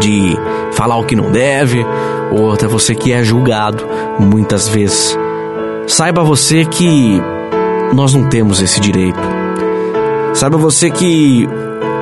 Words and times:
de 0.00 0.36
falar 0.72 0.96
o 0.96 1.04
que 1.04 1.14
não 1.14 1.30
deve, 1.30 1.84
ou 2.32 2.52
até 2.52 2.66
você 2.66 2.94
que 2.94 3.12
é 3.12 3.22
julgado 3.22 3.84
muitas 4.18 4.66
vezes. 4.66 5.16
Saiba 5.86 6.24
você 6.24 6.64
que 6.64 7.20
nós 7.92 8.14
não 8.14 8.28
temos 8.28 8.60
esse 8.60 8.80
direito. 8.80 9.20
Saiba 10.32 10.56
você 10.56 10.90
que 10.90 11.46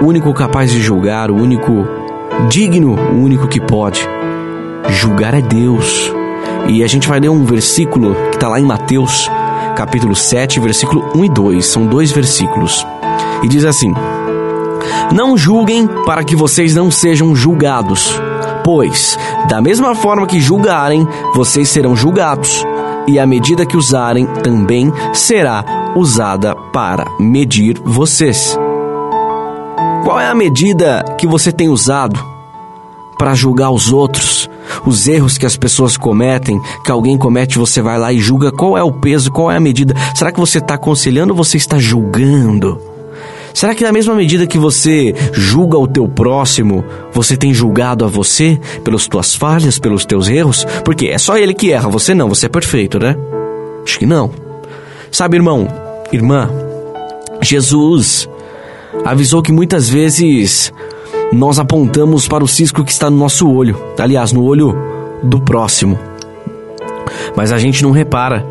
o 0.03 0.07
único 0.07 0.35
capaz 0.35 0.73
de 0.73 0.81
julgar, 0.81 1.31
o 1.31 1.37
único 1.37 1.87
digno, 2.49 2.97
o 2.97 3.23
único 3.23 3.47
que 3.47 3.61
pode 3.61 4.01
julgar 4.91 5.33
é 5.33 5.41
Deus. 5.41 6.13
E 6.67 6.83
a 6.83 6.89
gente 6.89 7.09
vai 7.09 7.21
ler 7.21 7.29
um 7.29 7.45
versículo 7.45 8.15
que 8.31 8.37
está 8.37 8.49
lá 8.49 8.59
em 8.59 8.65
Mateus 8.65 9.31
capítulo 9.77 10.15
7, 10.15 10.59
versículo 10.59 11.09
1 11.15 11.25
e 11.25 11.29
2. 11.29 11.67
São 11.67 11.87
dois 11.87 12.11
versículos. 12.11 12.85
E 13.45 13.49
diz 13.49 13.65
assim: 13.65 13.95
Não 15.13 15.39
julguem 15.39 15.89
para 16.05 16.25
que 16.25 16.35
vocês 16.35 16.75
não 16.75 16.91
sejam 16.91 17.35
julgados, 17.35 18.21
pois, 18.65 19.17
da 19.49 19.61
mesma 19.61 19.95
forma 19.95 20.27
que 20.27 20.41
julgarem, 20.41 21.07
vocês 21.33 21.69
serão 21.69 21.95
julgados, 21.95 22.65
e 23.07 23.21
a 23.21 23.27
medida 23.27 23.65
que 23.65 23.77
usarem 23.77 24.27
também 24.43 24.93
será 25.13 25.65
usada 25.95 26.57
para 26.57 27.05
medir 27.21 27.81
vocês. 27.85 28.59
Qual 30.03 30.19
é 30.19 30.27
a 30.27 30.35
medida 30.35 31.05
que 31.17 31.27
você 31.27 31.53
tem 31.53 31.69
usado 31.69 32.19
para 33.19 33.35
julgar 33.35 33.71
os 33.71 33.93
outros? 33.93 34.51
os 34.87 35.07
erros 35.07 35.37
que 35.37 35.45
as 35.45 35.57
pessoas 35.57 35.97
cometem, 35.97 36.61
que 36.85 36.91
alguém 36.91 37.19
comete, 37.19 37.59
você 37.59 37.83
vai 37.83 37.99
lá 37.99 38.13
e 38.13 38.19
julga 38.19 38.51
qual 38.51 38.77
é 38.77 38.83
o 38.83 38.93
peso, 38.93 39.31
qual 39.31 39.51
é 39.51 39.57
a 39.57 39.61
medida. 39.61 39.95
Será 40.15 40.33
que 40.33 40.41
você 40.41 40.59
está 40.59 40.75
aconselhando 40.75 41.33
ou 41.33 41.37
você 41.37 41.57
está 41.57 41.79
julgando? 41.79 42.81
Será 43.53 43.75
que 43.75 43.85
na 43.85 43.93
mesma 43.93 44.15
medida 44.15 44.47
que 44.47 44.57
você 44.57 45.15
julga 45.33 45.77
o 45.77 45.87
teu 45.87 46.09
próximo, 46.09 46.85
você 47.13 47.37
tem 47.37 47.53
julgado 47.53 48.05
a 48.05 48.09
você 48.09 48.59
pelas 48.83 49.07
tuas 49.07 49.35
falhas, 49.35 49.79
pelos 49.79 50.07
teus 50.07 50.29
erros? 50.29 50.67
Porque 50.85 51.09
é 51.09 51.19
só 51.19 51.37
ele 51.37 51.53
que 51.53 51.71
erra, 51.71 51.89
você 51.89 52.15
não, 52.15 52.29
você 52.29 52.47
é 52.47 52.49
perfeito, 52.49 52.99
né? 52.99 53.15
Acho 53.85 53.99
que 53.99 54.07
não. 54.07 54.31
Sabe, 55.11 55.37
irmão, 55.37 55.69
irmã, 56.11 56.49
Jesus 57.43 58.27
avisou 59.05 59.43
que 59.43 59.53
muitas 59.53 59.89
vezes 59.89 60.73
nós 61.33 61.59
apontamos 61.59 62.29
para 62.29 62.45
o 62.45 62.49
cisco 62.49 62.85
que 62.85 62.93
está 62.93 63.09
no 63.09 63.17
nosso 63.17 63.51
olho, 63.51 63.77
aliás, 63.99 64.33
no 64.33 64.45
olho 64.45 64.77
do 65.23 65.41
próximo. 65.41 65.99
Mas 67.37 67.53
a 67.53 67.59
gente 67.59 67.83
não 67.83 67.91
repara 67.91 68.45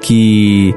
que 0.00 0.74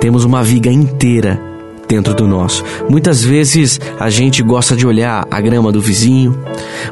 temos 0.00 0.24
uma 0.24 0.42
viga 0.42 0.70
inteira 0.70 1.40
dentro 1.88 2.14
do 2.14 2.26
nosso. 2.26 2.64
Muitas 2.88 3.22
vezes 3.24 3.80
a 3.98 4.10
gente 4.10 4.42
gosta 4.42 4.76
de 4.76 4.86
olhar 4.86 5.26
a 5.30 5.40
grama 5.40 5.72
do 5.72 5.80
vizinho, 5.80 6.38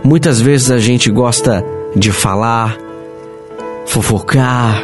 muitas 0.02 0.40
vezes 0.40 0.70
a 0.70 0.78
gente 0.78 1.10
gosta 1.10 1.64
de 1.94 2.10
falar, 2.10 2.76
fofocar, 3.86 4.82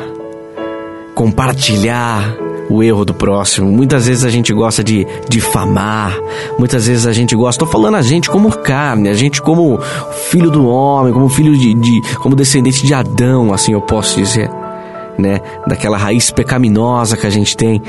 compartilhar, 1.15 2.37
o 2.71 2.83
erro 2.83 3.05
do 3.05 3.13
próximo. 3.13 3.71
Muitas 3.71 4.07
vezes 4.07 4.25
a 4.25 4.31
gente 4.31 4.55
gosta 4.55 4.83
de 4.83 5.07
difamar, 5.29 6.17
muitas 6.57 6.87
vezes 6.87 7.07
a 7.07 7.13
gente 7.13 7.35
gosta, 7.35 7.65
estou 7.65 7.69
falando 7.69 7.97
a 7.97 8.03
gente 8.03 8.31
como 8.31 8.51
carne, 8.57 9.09
a 9.09 9.15
gente 9.15 9.43
como 9.43 9.79
filho 10.31 10.51
do 10.51 10.67
homem, 10.69 11.13
como 11.13 11.29
filho 11.29 11.57
de, 11.59 11.75
de 11.75 12.17
como 12.19 12.37
descendente 12.37 12.87
de 12.87 12.95
Adão, 12.95 13.53
assim 13.53 13.73
eu 13.73 13.81
posso 13.81 14.17
dizer, 14.17 14.49
né? 15.19 15.41
Daquela 15.67 15.99
raiz 15.99 16.31
pecaminosa 16.31 17.17
que 17.17 17.27
a 17.27 17.31
gente 17.31 17.57
tem. 17.57 17.83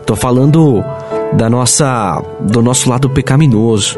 Estou 0.00 0.16
falando 0.16 0.82
da 1.34 1.48
nossa, 1.48 2.20
do 2.40 2.60
nosso 2.60 2.90
lado 2.90 3.08
pecaminoso. 3.08 3.96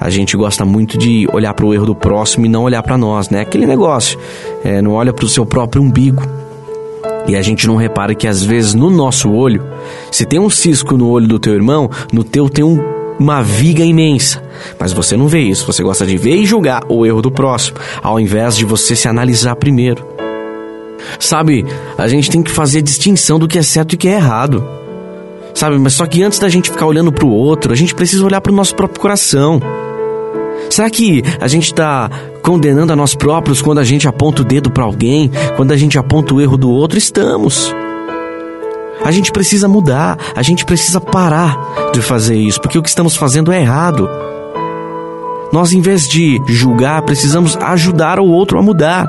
A 0.00 0.08
gente 0.10 0.36
gosta 0.36 0.64
muito 0.64 0.96
de 0.98 1.28
olhar 1.32 1.52
para 1.54 1.64
o 1.64 1.74
erro 1.74 1.86
do 1.86 1.94
próximo 1.94 2.46
e 2.46 2.48
não 2.48 2.62
olhar 2.64 2.82
para 2.82 2.96
nós, 2.96 3.28
né? 3.28 3.42
Aquele 3.42 3.66
negócio, 3.66 4.18
é, 4.64 4.80
não 4.80 4.92
olha 4.92 5.12
para 5.12 5.26
o 5.26 5.28
seu 5.28 5.44
próprio 5.46 5.82
umbigo. 5.82 6.39
E 7.30 7.36
a 7.36 7.42
gente 7.42 7.64
não 7.68 7.76
repara 7.76 8.12
que 8.12 8.26
às 8.26 8.42
vezes 8.42 8.74
no 8.74 8.90
nosso 8.90 9.30
olho, 9.30 9.64
se 10.10 10.26
tem 10.26 10.40
um 10.40 10.50
cisco 10.50 10.96
no 10.96 11.08
olho 11.08 11.28
do 11.28 11.38
teu 11.38 11.54
irmão, 11.54 11.88
no 12.12 12.24
teu 12.24 12.50
tem 12.50 12.64
um, 12.64 12.80
uma 13.20 13.40
viga 13.40 13.84
imensa. 13.84 14.42
Mas 14.80 14.92
você 14.92 15.16
não 15.16 15.28
vê 15.28 15.38
isso, 15.38 15.64
você 15.64 15.80
gosta 15.80 16.04
de 16.04 16.16
ver 16.16 16.34
e 16.34 16.44
julgar 16.44 16.82
o 16.88 17.06
erro 17.06 17.22
do 17.22 17.30
próximo, 17.30 17.78
ao 18.02 18.18
invés 18.18 18.56
de 18.56 18.64
você 18.64 18.96
se 18.96 19.06
analisar 19.06 19.54
primeiro. 19.54 20.04
Sabe, 21.20 21.64
a 21.96 22.08
gente 22.08 22.28
tem 22.28 22.42
que 22.42 22.50
fazer 22.50 22.82
distinção 22.82 23.38
do 23.38 23.46
que 23.46 23.60
é 23.60 23.62
certo 23.62 23.92
e 23.92 23.96
que 23.96 24.08
é 24.08 24.14
errado. 24.14 24.66
Sabe, 25.54 25.78
mas 25.78 25.92
só 25.92 26.06
que 26.06 26.24
antes 26.24 26.40
da 26.40 26.48
gente 26.48 26.68
ficar 26.68 26.86
olhando 26.86 27.12
para 27.12 27.24
o 27.24 27.30
outro, 27.30 27.72
a 27.72 27.76
gente 27.76 27.94
precisa 27.94 28.24
olhar 28.24 28.40
para 28.40 28.50
o 28.50 28.56
nosso 28.56 28.74
próprio 28.74 29.00
coração. 29.00 29.62
Será 30.68 30.90
que 30.90 31.22
a 31.40 31.46
gente 31.46 31.66
está 31.66 32.10
condenando 32.42 32.92
a 32.92 32.96
nós 32.96 33.14
próprios 33.14 33.62
quando 33.62 33.78
a 33.78 33.84
gente 33.84 34.08
aponta 34.08 34.42
o 34.42 34.44
dedo 34.44 34.70
para 34.70 34.84
alguém, 34.84 35.30
quando 35.56 35.72
a 35.72 35.76
gente 35.76 35.98
aponta 35.98 36.34
o 36.34 36.40
erro 36.40 36.56
do 36.56 36.70
outro? 36.70 36.98
Estamos. 36.98 37.74
A 39.04 39.10
gente 39.10 39.32
precisa 39.32 39.66
mudar, 39.66 40.18
a 40.34 40.42
gente 40.42 40.64
precisa 40.64 41.00
parar 41.00 41.58
de 41.92 42.02
fazer 42.02 42.36
isso, 42.36 42.60
porque 42.60 42.78
o 42.78 42.82
que 42.82 42.88
estamos 42.88 43.16
fazendo 43.16 43.50
é 43.52 43.60
errado. 43.60 44.08
Nós, 45.52 45.72
em 45.72 45.80
vez 45.80 46.06
de 46.06 46.40
julgar, 46.46 47.02
precisamos 47.02 47.56
ajudar 47.56 48.20
o 48.20 48.26
outro 48.26 48.58
a 48.58 48.62
mudar. 48.62 49.08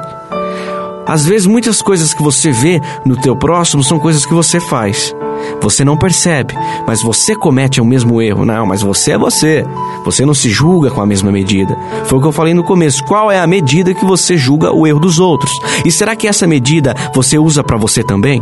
Às 1.05 1.25
vezes, 1.25 1.45
muitas 1.45 1.81
coisas 1.81 2.13
que 2.13 2.23
você 2.23 2.51
vê 2.51 2.81
no 3.05 3.15
teu 3.17 3.35
próximo 3.35 3.83
são 3.83 3.99
coisas 3.99 4.25
que 4.25 4.33
você 4.33 4.59
faz. 4.59 5.13
Você 5.61 5.85
não 5.85 5.97
percebe, 5.97 6.55
mas 6.87 7.01
você 7.01 7.35
comete 7.35 7.79
o 7.79 7.85
mesmo 7.85 8.21
erro. 8.21 8.45
Não, 8.45 8.65
mas 8.65 8.81
você 8.81 9.11
é 9.11 9.17
você. 9.17 9.65
Você 10.03 10.25
não 10.25 10.33
se 10.33 10.49
julga 10.49 10.89
com 10.89 11.01
a 11.01 11.05
mesma 11.05 11.31
medida. 11.31 11.77
Foi 12.05 12.17
o 12.17 12.21
que 12.21 12.27
eu 12.27 12.31
falei 12.31 12.53
no 12.53 12.63
começo. 12.63 13.03
Qual 13.05 13.31
é 13.31 13.39
a 13.39 13.47
medida 13.47 13.93
que 13.93 14.05
você 14.05 14.37
julga 14.37 14.73
o 14.73 14.87
erro 14.87 14.99
dos 14.99 15.19
outros? 15.19 15.51
E 15.85 15.91
será 15.91 16.15
que 16.15 16.27
essa 16.27 16.47
medida 16.47 16.95
você 17.13 17.37
usa 17.37 17.63
para 17.63 17.77
você 17.77 18.03
também? 18.03 18.41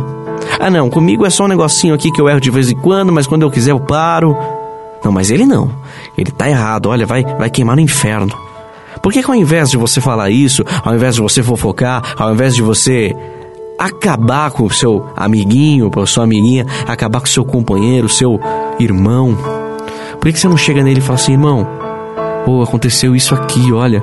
Ah, 0.58 0.70
não, 0.70 0.88
comigo 0.88 1.26
é 1.26 1.30
só 1.30 1.44
um 1.44 1.48
negocinho 1.48 1.94
aqui 1.94 2.10
que 2.10 2.20
eu 2.20 2.28
erro 2.28 2.40
de 2.40 2.50
vez 2.50 2.70
em 2.70 2.76
quando, 2.76 3.12
mas 3.12 3.26
quando 3.26 3.42
eu 3.42 3.50
quiser 3.50 3.72
eu 3.72 3.80
paro. 3.80 4.36
Não, 5.04 5.12
mas 5.12 5.30
ele 5.30 5.46
não. 5.46 5.70
Ele 6.16 6.30
tá 6.30 6.48
errado. 6.48 6.86
Olha, 6.86 7.06
vai, 7.06 7.24
vai 7.24 7.50
queimar 7.50 7.76
no 7.76 7.82
inferno. 7.82 8.32
Por 9.02 9.12
que, 9.12 9.22
que 9.22 9.30
ao 9.30 9.34
invés 9.34 9.70
de 9.70 9.76
você 9.76 10.00
falar 10.00 10.30
isso, 10.30 10.64
ao 10.84 10.94
invés 10.94 11.14
de 11.14 11.22
você 11.22 11.42
fofocar, 11.42 12.14
ao 12.18 12.32
invés 12.32 12.54
de 12.54 12.62
você 12.62 13.16
acabar 13.80 14.50
com 14.50 14.64
o 14.64 14.70
seu 14.70 15.06
amiguinho, 15.16 15.90
com 15.90 16.02
a 16.02 16.06
sua 16.06 16.24
amiguinha, 16.24 16.66
acabar 16.86 17.18
com 17.18 17.26
o 17.26 17.30
seu 17.30 17.46
companheiro, 17.46 18.10
seu 18.10 18.38
irmão. 18.78 19.34
Por 20.20 20.30
que 20.30 20.38
você 20.38 20.46
não 20.46 20.56
chega 20.58 20.82
nele 20.82 20.98
e 20.98 21.02
fala 21.02 21.18
assim, 21.18 21.32
irmão, 21.32 21.66
oh, 22.46 22.62
aconteceu 22.62 23.16
isso 23.16 23.34
aqui, 23.34 23.72
olha, 23.72 24.02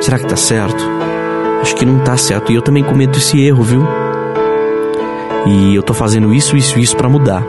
será 0.00 0.18
que 0.18 0.26
tá 0.26 0.34
certo? 0.34 0.84
Acho 1.62 1.76
que 1.76 1.86
não 1.86 2.00
tá 2.00 2.16
certo. 2.16 2.50
E 2.50 2.56
eu 2.56 2.62
também 2.62 2.82
cometo 2.82 3.18
esse 3.18 3.40
erro, 3.40 3.62
viu? 3.62 3.86
E 5.46 5.76
eu 5.76 5.82
tô 5.82 5.94
fazendo 5.94 6.34
isso, 6.34 6.56
isso, 6.56 6.76
isso 6.78 6.96
para 6.96 7.08
mudar. 7.08 7.44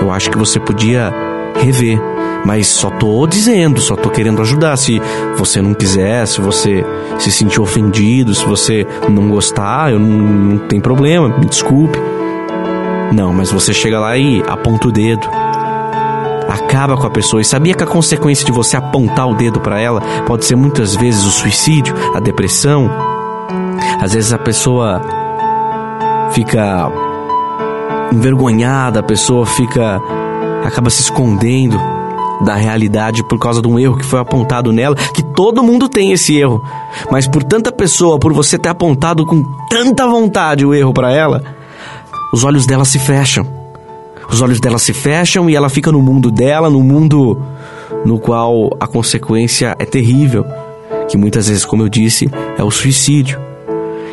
Eu 0.00 0.12
acho 0.12 0.30
que 0.30 0.38
você 0.38 0.60
podia 0.60 1.12
rever, 1.60 2.00
Mas 2.44 2.66
só 2.66 2.90
tô 2.90 3.26
dizendo, 3.26 3.80
só 3.80 3.94
tô 3.94 4.10
querendo 4.10 4.42
ajudar. 4.42 4.76
Se 4.76 5.00
você 5.36 5.62
não 5.62 5.74
quiser, 5.74 6.26
se 6.26 6.40
você 6.40 6.84
se 7.18 7.30
sentir 7.30 7.60
ofendido, 7.60 8.34
se 8.34 8.44
você 8.44 8.86
não 9.08 9.28
gostar, 9.28 9.92
eu 9.92 9.98
não, 9.98 10.08
não 10.08 10.58
tem 10.68 10.80
problema, 10.80 11.28
me 11.28 11.46
desculpe. 11.46 11.98
Não, 13.12 13.32
mas 13.32 13.52
você 13.52 13.72
chega 13.72 14.00
lá 14.00 14.16
e 14.16 14.42
aponta 14.48 14.88
o 14.88 14.92
dedo. 14.92 15.28
Acaba 16.48 16.96
com 16.96 17.06
a 17.06 17.10
pessoa. 17.10 17.40
E 17.40 17.44
sabia 17.44 17.74
que 17.74 17.84
a 17.84 17.86
consequência 17.86 18.44
de 18.44 18.52
você 18.52 18.76
apontar 18.76 19.28
o 19.28 19.34
dedo 19.34 19.60
para 19.60 19.80
ela 19.80 20.00
pode 20.26 20.44
ser 20.44 20.56
muitas 20.56 20.96
vezes 20.96 21.24
o 21.24 21.30
suicídio, 21.30 21.94
a 22.14 22.20
depressão? 22.20 22.90
Às 24.00 24.14
vezes 24.14 24.32
a 24.32 24.38
pessoa 24.38 25.00
fica 26.32 26.90
envergonhada, 28.12 29.00
a 29.00 29.02
pessoa 29.02 29.46
fica 29.46 30.00
acaba 30.64 30.90
se 30.90 31.02
escondendo 31.02 31.78
da 32.44 32.54
realidade 32.54 33.26
por 33.28 33.38
causa 33.38 33.62
de 33.62 33.68
um 33.68 33.78
erro 33.78 33.96
que 33.96 34.04
foi 34.04 34.20
apontado 34.20 34.72
nela, 34.72 34.96
que 34.96 35.22
todo 35.22 35.62
mundo 35.62 35.88
tem 35.88 36.12
esse 36.12 36.36
erro. 36.36 36.62
Mas 37.10 37.26
por 37.26 37.42
tanta 37.42 37.70
pessoa, 37.70 38.18
por 38.18 38.32
você 38.32 38.58
ter 38.58 38.68
apontado 38.68 39.24
com 39.24 39.42
tanta 39.68 40.06
vontade 40.06 40.66
o 40.66 40.74
erro 40.74 40.92
para 40.92 41.12
ela, 41.12 41.42
os 42.32 42.44
olhos 42.44 42.66
dela 42.66 42.84
se 42.84 42.98
fecham. 42.98 43.46
Os 44.30 44.40
olhos 44.40 44.60
dela 44.60 44.78
se 44.78 44.92
fecham 44.92 45.48
e 45.50 45.54
ela 45.54 45.68
fica 45.68 45.92
no 45.92 46.00
mundo 46.00 46.30
dela, 46.30 46.70
no 46.70 46.80
mundo 46.82 47.40
no 48.04 48.18
qual 48.18 48.70
a 48.80 48.86
consequência 48.86 49.76
é 49.78 49.84
terrível, 49.84 50.44
que 51.08 51.16
muitas 51.18 51.48
vezes, 51.48 51.64
como 51.64 51.82
eu 51.82 51.88
disse, 51.88 52.30
é 52.56 52.64
o 52.64 52.70
suicídio. 52.70 53.51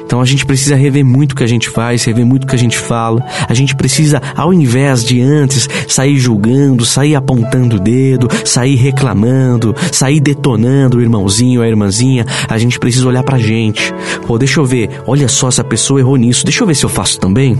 Então 0.10 0.20
a 0.20 0.26
gente 0.26 0.44
precisa 0.44 0.76
rever 0.76 1.06
muito 1.06 1.34
o 1.34 1.36
que 1.36 1.44
a 1.44 1.48
gente 1.48 1.70
faz, 1.70 2.04
rever 2.04 2.26
muito 2.26 2.46
o 2.46 2.48
que 2.48 2.56
a 2.56 2.58
gente 2.58 2.76
fala. 2.76 3.24
A 3.48 3.54
gente 3.54 3.76
precisa, 3.76 4.20
ao 4.36 4.52
invés 4.52 5.04
de 5.04 5.22
antes 5.22 5.70
sair 5.88 6.18
julgando, 6.18 6.84
sair 6.84 7.14
apontando 7.14 7.76
o 7.76 7.80
dedo, 7.80 8.28
sair 8.44 8.74
reclamando, 8.74 9.76
sair 9.92 10.20
detonando 10.20 10.98
o 10.98 11.02
irmãozinho, 11.02 11.62
a 11.62 11.68
irmãzinha, 11.68 12.26
a 12.48 12.58
gente 12.58 12.80
precisa 12.80 13.08
olhar 13.08 13.22
pra 13.22 13.38
gente. 13.38 13.94
Pô, 14.26 14.36
deixa 14.40 14.60
eu 14.60 14.66
ver, 14.66 14.90
olha 15.06 15.28
só, 15.28 15.48
essa 15.48 15.64
pessoa 15.64 16.00
errou 16.00 16.18
nisso, 16.18 16.44
deixa 16.44 16.64
eu 16.64 16.68
ver 16.68 16.74
se 16.74 16.86
eu 16.86 16.90
faço 16.90 17.20
também. 17.20 17.56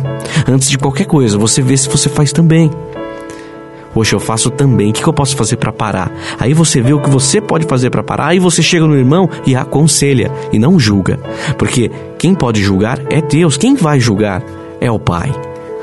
Antes 0.48 0.72
de 0.72 0.78
qualquer 0.80 1.06
coisa, 1.06 1.38
você 1.38 1.62
vê 1.62 1.78
se 1.78 1.88
você 1.88 2.10
faz 2.10 2.34
também. 2.34 2.72
Poxa, 3.94 4.16
eu 4.16 4.20
faço 4.20 4.50
também. 4.50 4.92
O 4.92 4.94
que, 4.94 5.06
eu 5.06 5.14
posso 5.14 5.36
fazer 5.36 5.58
para 5.58 5.72
parar? 5.72 6.12
Aí 6.40 6.54
você 6.54 6.82
vê 6.82 6.94
o 6.94 7.00
que 7.00 7.10
você 7.10 7.42
pode 7.42 7.66
fazer 7.66 7.90
para 7.90 8.04
parar. 8.04 8.28
Aí 8.28 8.40
você 8.40 8.62
chega 8.62 8.86
no 8.86 8.96
irmão 8.96 9.30
e 9.46 9.56
aconselha 9.56 10.32
e 10.52 10.60
não 10.60 10.80
julga. 10.80 11.20
Porque 11.58 11.92
quem 12.18 12.36
pode 12.36 12.62
julgar 12.62 13.00
é 13.10 13.22
Deus. 13.22 13.58
Quem 13.58 13.76
vai 13.76 14.00
julgar 14.00 14.44
é 14.80 14.92
o 14.92 15.00
Pai. 15.00 15.34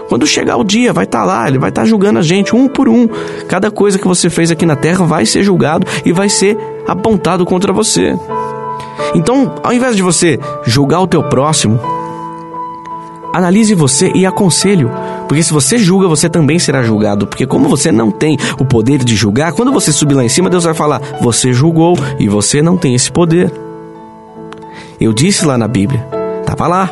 Quando 0.08 0.26
chegar 0.26 0.56
o 0.56 0.64
dia, 0.64 0.92
vai 0.92 1.04
estar 1.04 1.20
tá 1.20 1.24
lá, 1.24 1.48
ele 1.48 1.58
vai 1.58 1.70
estar 1.70 1.82
tá 1.82 1.86
julgando 1.86 2.18
a 2.18 2.22
gente 2.22 2.54
um 2.54 2.68
por 2.68 2.88
um. 2.88 3.08
Cada 3.48 3.70
coisa 3.70 3.98
que 3.98 4.06
você 4.06 4.30
fez 4.30 4.50
aqui 4.50 4.64
na 4.64 4.76
terra 4.76 5.04
vai 5.04 5.26
ser 5.26 5.42
julgado 5.42 5.86
e 6.04 6.12
vai 6.12 6.28
ser 6.28 6.56
apontado 6.86 7.44
contra 7.44 7.72
você. 7.72 8.14
Então, 9.14 9.54
ao 9.62 9.72
invés 9.72 9.96
de 9.96 10.02
você 10.02 10.38
julgar 10.64 11.00
o 11.00 11.06
teu 11.06 11.22
próximo, 11.24 11.80
analise 13.32 13.74
você 13.74 14.10
e 14.14 14.24
aconselho. 14.24 14.90
Porque 15.28 15.42
se 15.42 15.52
você 15.52 15.78
julga, 15.78 16.06
você 16.06 16.28
também 16.28 16.58
será 16.58 16.82
julgado. 16.82 17.26
Porque 17.26 17.46
como 17.46 17.68
você 17.68 17.90
não 17.90 18.10
tem 18.10 18.36
o 18.58 18.64
poder 18.64 19.02
de 19.04 19.16
julgar, 19.16 19.52
quando 19.52 19.72
você 19.72 19.92
subir 19.92 20.14
lá 20.14 20.24
em 20.24 20.28
cima, 20.28 20.50
Deus 20.50 20.64
vai 20.64 20.74
falar: 20.74 21.00
Você 21.20 21.52
julgou 21.52 21.96
e 22.18 22.28
você 22.28 22.62
não 22.62 22.76
tem 22.76 22.94
esse 22.94 23.10
poder. 23.10 23.52
Eu 25.00 25.12
disse 25.12 25.44
lá 25.44 25.58
na 25.58 25.68
Bíblia, 25.68 26.06
estava 26.40 26.66
lá, 26.66 26.90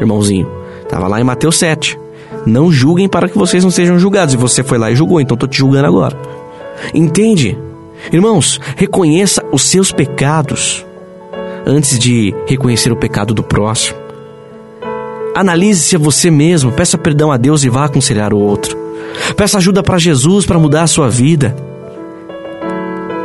irmãozinho, 0.00 0.48
estava 0.82 1.08
lá 1.08 1.20
em 1.20 1.24
Mateus 1.24 1.56
7. 1.58 1.98
Não 2.44 2.70
julguem 2.70 3.08
para 3.08 3.28
que 3.28 3.36
vocês 3.36 3.64
não 3.64 3.70
sejam 3.70 3.98
julgados. 3.98 4.34
E 4.34 4.36
você 4.36 4.62
foi 4.62 4.78
lá 4.78 4.90
e 4.90 4.94
julgou, 4.94 5.20
então 5.20 5.34
estou 5.34 5.48
te 5.48 5.58
julgando 5.58 5.88
agora. 5.88 6.16
Entende? 6.94 7.58
Irmãos, 8.12 8.60
reconheça 8.76 9.44
os 9.50 9.62
seus 9.62 9.90
pecados 9.90 10.86
antes 11.66 11.98
de 11.98 12.32
reconhecer 12.46 12.92
o 12.92 12.96
pecado 12.96 13.34
do 13.34 13.42
próximo. 13.42 14.05
Analise-se 15.36 15.94
a 15.96 15.98
você 15.98 16.30
mesmo, 16.30 16.72
peça 16.72 16.96
perdão 16.96 17.30
a 17.30 17.36
Deus 17.36 17.62
e 17.62 17.68
vá 17.68 17.84
aconselhar 17.84 18.32
o 18.32 18.38
outro. 18.38 18.74
Peça 19.36 19.58
ajuda 19.58 19.82
para 19.82 19.98
Jesus 19.98 20.46
para 20.46 20.58
mudar 20.58 20.84
a 20.84 20.86
sua 20.86 21.10
vida. 21.10 21.54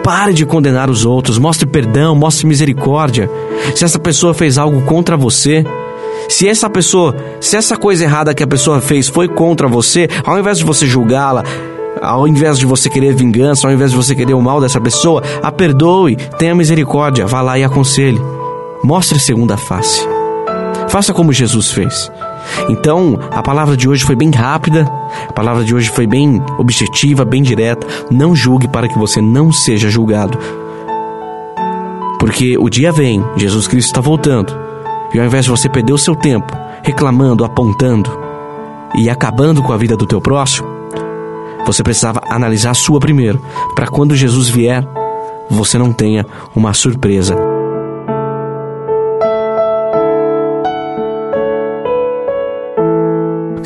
Pare 0.03 0.33
de 0.33 0.45
condenar 0.45 0.89
os 0.89 1.05
outros, 1.05 1.37
mostre 1.37 1.65
perdão, 1.65 2.13
mostre 2.13 2.45
misericórdia. 2.45 3.31
Se 3.73 3.85
essa 3.85 3.97
pessoa 3.97 4.33
fez 4.33 4.57
algo 4.57 4.81
contra 4.81 5.15
você, 5.15 5.65
se 6.27 6.49
essa 6.49 6.69
pessoa, 6.69 7.15
se 7.39 7.55
essa 7.55 7.77
coisa 7.77 8.03
errada 8.03 8.33
que 8.33 8.43
a 8.43 8.47
pessoa 8.47 8.81
fez 8.81 9.07
foi 9.07 9.29
contra 9.29 9.69
você, 9.69 10.09
ao 10.25 10.37
invés 10.37 10.57
de 10.57 10.65
você 10.65 10.85
julgá-la, 10.85 11.45
ao 12.01 12.27
invés 12.27 12.59
de 12.59 12.65
você 12.65 12.89
querer 12.89 13.15
vingança, 13.15 13.65
ao 13.65 13.73
invés 13.73 13.91
de 13.91 13.95
você 13.95 14.13
querer 14.13 14.33
o 14.33 14.41
mal 14.41 14.59
dessa 14.59 14.81
pessoa, 14.81 15.23
a 15.41 15.49
perdoe, 15.49 16.17
tenha 16.37 16.53
misericórdia, 16.53 17.25
vá 17.25 17.41
lá 17.41 17.57
e 17.57 17.63
aconselhe. 17.63 18.19
Mostre 18.83 19.17
segunda 19.17 19.55
face. 19.55 20.10
Faça 20.91 21.13
como 21.13 21.31
Jesus 21.31 21.71
fez. 21.71 22.11
Então, 22.67 23.17
a 23.31 23.41
palavra 23.41 23.77
de 23.77 23.88
hoje 23.88 24.03
foi 24.03 24.13
bem 24.13 24.29
rápida, 24.29 24.85
a 25.29 25.31
palavra 25.31 25.63
de 25.63 25.73
hoje 25.73 25.89
foi 25.89 26.05
bem 26.05 26.43
objetiva, 26.57 27.23
bem 27.23 27.41
direta. 27.41 27.88
Não 28.11 28.35
julgue 28.35 28.67
para 28.67 28.89
que 28.89 28.99
você 28.99 29.21
não 29.21 29.53
seja 29.53 29.89
julgado. 29.89 30.38
Porque 32.19 32.57
o 32.57 32.69
dia 32.69 32.91
vem, 32.91 33.23
Jesus 33.38 33.69
Cristo 33.69 33.88
está 33.88 34.01
voltando. 34.01 34.53
E 35.13 35.19
ao 35.19 35.25
invés 35.25 35.45
de 35.45 35.51
você 35.51 35.69
perder 35.69 35.93
o 35.93 35.97
seu 35.97 36.13
tempo 36.13 36.53
reclamando, 36.83 37.45
apontando 37.45 38.11
e 38.93 39.09
acabando 39.09 39.63
com 39.63 39.71
a 39.71 39.77
vida 39.77 39.95
do 39.95 40.05
teu 40.05 40.19
próximo, 40.19 40.67
você 41.65 41.83
precisava 41.83 42.21
analisar 42.27 42.71
a 42.71 42.73
sua 42.73 42.99
primeiro, 42.99 43.41
para 43.75 43.88
quando 43.88 44.13
Jesus 44.13 44.49
vier, 44.49 44.85
você 45.49 45.77
não 45.77 45.93
tenha 45.93 46.25
uma 46.53 46.73
surpresa. 46.73 47.50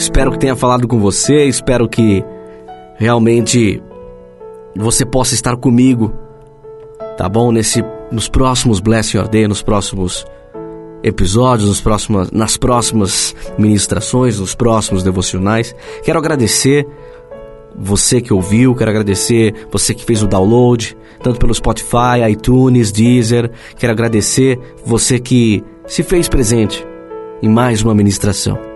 Espero 0.05 0.31
que 0.31 0.37
tenha 0.37 0.55
falado 0.55 0.87
com 0.87 0.99
você, 0.99 1.45
espero 1.45 1.89
que 1.89 2.23
realmente 2.95 3.81
você 4.77 5.03
possa 5.03 5.33
estar 5.33 5.57
comigo, 5.57 6.13
tá 7.17 7.27
bom? 7.27 7.51
Nesse, 7.51 7.83
nos 8.11 8.29
próximos 8.29 8.79
Bless 8.79 9.17
Your 9.17 9.27
Day, 9.27 9.47
nos 9.47 9.63
próximos 9.63 10.23
episódios, 11.01 11.67
nos 11.67 11.81
próximos, 11.81 12.29
nas 12.29 12.55
próximas 12.55 13.35
ministrações, 13.57 14.39
nos 14.39 14.53
próximos 14.53 15.01
devocionais. 15.01 15.75
Quero 16.03 16.19
agradecer 16.19 16.87
você 17.75 18.21
que 18.21 18.31
ouviu, 18.31 18.75
quero 18.75 18.91
agradecer 18.91 19.55
você 19.71 19.91
que 19.95 20.05
fez 20.05 20.21
o 20.21 20.27
download, 20.27 20.95
tanto 21.23 21.39
pelo 21.39 21.53
Spotify, 21.53 22.29
iTunes, 22.29 22.91
Deezer. 22.91 23.49
Quero 23.75 23.91
agradecer 23.91 24.59
você 24.85 25.19
que 25.19 25.63
se 25.87 26.03
fez 26.03 26.29
presente 26.29 26.85
em 27.41 27.49
mais 27.49 27.81
uma 27.81 27.95
ministração. 27.95 28.74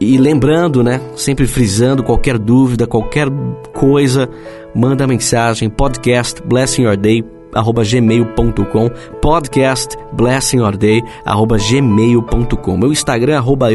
E 0.00 0.16
lembrando, 0.16 0.82
né, 0.82 0.98
sempre 1.14 1.46
frisando, 1.46 2.02
qualquer 2.02 2.38
dúvida, 2.38 2.86
qualquer 2.86 3.28
coisa, 3.74 4.30
manda 4.74 5.06
mensagem, 5.06 5.68
podcast 5.68 6.42
blessingyourday 6.42 7.22
arroba 7.52 7.82
gmail.com 7.82 8.88
podcast 9.20 9.96
blessingyourday 10.12 11.02
arroba 11.24 11.58
gmail.com 11.58 12.76
meu 12.76 12.92
Instagram 12.92 13.38
arroba 13.38 13.66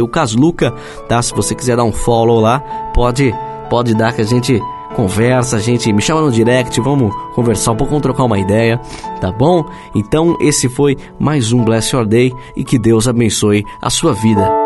tá? 1.08 1.22
Se 1.22 1.34
você 1.34 1.53
quiser 1.53 1.75
dar 1.75 1.84
um 1.84 1.91
follow 1.91 2.39
lá, 2.39 2.60
pode, 2.94 3.34
pode 3.70 3.94
dar 3.94 4.13
que 4.13 4.22
a 4.22 4.25
gente 4.25 4.60
conversa, 4.96 5.58
a 5.58 5.60
gente 5.60 5.91
me 5.91 6.01
chama 6.01 6.22
no 6.22 6.32
direct, 6.32 6.79
vamos 6.79 7.13
conversar 7.36 7.74
um 7.74 7.75
pouco, 7.75 7.91
vamos 7.91 8.03
trocar 8.03 8.24
uma 8.24 8.39
ideia, 8.39 8.79
tá 9.20 9.32
bom? 9.32 9.65
Então 9.94 10.38
esse 10.39 10.70
foi 10.70 10.98
mais 11.20 11.51
um 11.51 11.63
Bless 11.63 11.94
Your 11.94 12.05
Day 12.05 12.34
e 12.55 12.63
que 12.63 12.79
Deus 12.79 13.08
abençoe 13.08 13.63
a 13.82 13.89
sua 13.89 14.13
vida. 14.13 14.64